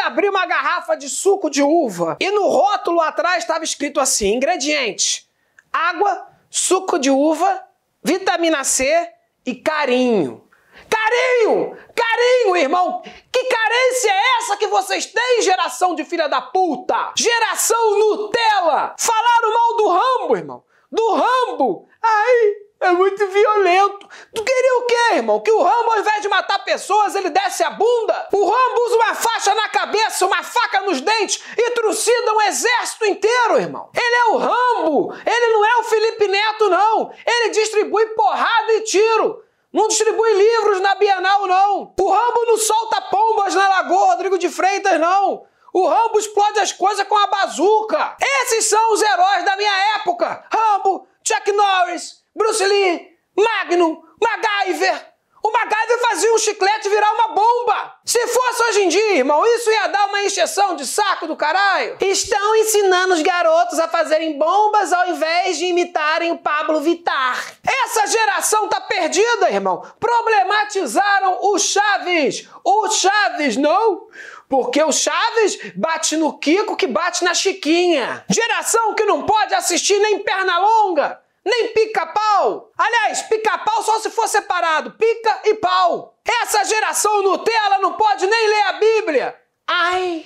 [0.00, 5.28] abri uma garrafa de suco de uva e no rótulo atrás estava escrito assim: ingredientes:
[5.72, 7.62] água, suco de uva,
[8.02, 9.08] vitamina C
[9.46, 10.46] e carinho.
[10.88, 11.76] Carinho!
[11.94, 13.02] Carinho, irmão!
[13.32, 17.12] Que carência é essa que vocês têm, geração de filha da puta?
[17.16, 18.94] Geração Nutella!
[18.98, 20.64] Falaram mal do Rambo, irmão!
[20.90, 21.88] Do Rambo!
[22.02, 24.08] Ai, é muito violento.
[24.34, 25.40] Tu queria o quê, irmão?
[25.40, 28.28] Que o Rambo, ao invés de matar pessoas, ele desce a bunda?
[28.32, 33.04] O Rambo usa uma faixa na cabeça, uma faca nos dentes e trucida um exército
[33.04, 33.90] inteiro, irmão.
[33.94, 35.14] Ele é o Rambo.
[35.26, 37.12] Ele não é o Felipe Neto, não.
[37.26, 39.44] Ele distribui porrada e tiro.
[39.72, 41.94] Não distribui livros na Bienal, não.
[42.00, 45.44] O Rambo não solta pombas na Lagoa Rodrigo de Freitas, não.
[45.72, 48.16] O Rambo explode as coisas com a bazuca.
[48.42, 50.44] Esses são os heróis da minha época.
[50.52, 55.10] Rambo, Chuck Norris, Bruce Lee, Magnum, MacGyver.
[55.42, 57.94] O MacGyver fazia um chiclete virar uma bomba.
[58.04, 61.96] Se fosse hoje em dia, irmão, isso ia dar uma encheção de saco do caralho.
[62.00, 67.54] Estão ensinando os garotos a fazerem bombas ao invés de imitarem o Pablo Vittar.
[67.66, 69.82] Essa geração tá perdida, irmão.
[69.98, 72.46] Problematizaram o Chaves.
[72.62, 74.06] O Chaves, não?
[74.48, 78.24] Porque o Chaves bate no Kiko que bate na Chiquinha.
[78.28, 82.70] Geração que não pode assistir nem perna longa nem pica-pau.
[82.76, 86.14] Aliás, pica-pau só se for separado, pica e pau.
[86.42, 89.40] Essa geração Nutella não pode nem ler a Bíblia.
[89.66, 90.24] Ai,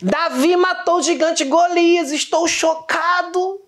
[0.00, 3.62] Davi matou o gigante Golias, estou chocado.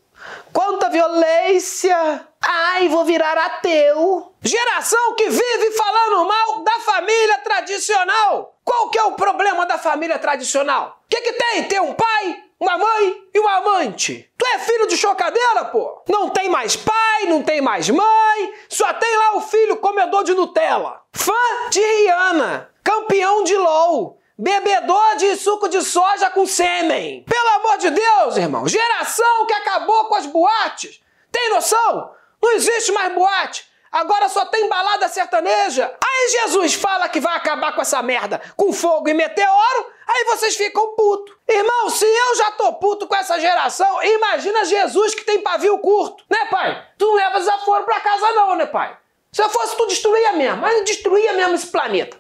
[0.53, 2.27] Quanta violência!
[2.41, 4.33] Ai, vou virar ateu.
[4.43, 8.57] Geração que vive falando mal da família tradicional.
[8.65, 11.01] Qual que é o problema da família tradicional?
[11.05, 11.65] O que, que tem?
[11.65, 14.31] Ter um pai, uma mãe e uma amante.
[14.37, 16.03] Tu é filho de chocadeira, pô?
[16.09, 20.35] Não tem mais pai, não tem mais mãe, só tem lá o filho comedor de
[20.35, 21.03] Nutella.
[21.13, 21.33] Fã
[21.71, 27.25] de Rihanna, campeão de LOL, bebedor de suco de soja com sêmen.
[27.25, 31.01] Pelo amor de Deus, irmão, geração que acabou com as boates.
[31.31, 32.13] Tem noção?
[32.43, 33.69] Não existe mais boate.
[33.91, 35.93] Agora só tem balada sertaneja.
[36.05, 40.57] Aí Jesus fala que vai acabar com essa merda, com fogo e meteoro, aí vocês
[40.57, 41.37] ficam puto.
[41.47, 46.25] Irmão, se eu já tô puto com essa geração, imagina Jesus que tem pavio curto.
[46.29, 46.85] Né, pai?
[46.97, 48.97] Tu não leva desaforo pra casa não, né, pai?
[49.31, 50.63] Se eu fosse, tu destruía mesmo.
[50.63, 52.17] Mas destruía mesmo esse planeta.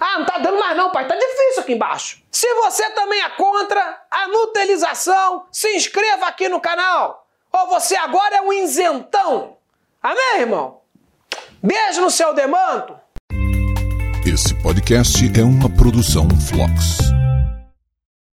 [0.00, 1.06] Ah, não tá dando mais não, pai.
[1.06, 2.22] Tá difícil aqui embaixo.
[2.30, 7.26] Se você também é contra a nutelização, se inscreva aqui no canal.
[7.52, 9.56] Ou você agora é um isentão.
[10.02, 10.80] Amém, irmão?
[11.62, 12.98] Beijo no seu demanto.
[14.26, 16.98] Esse podcast é uma produção Flux.